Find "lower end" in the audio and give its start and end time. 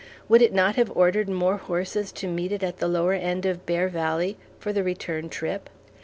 2.87-3.45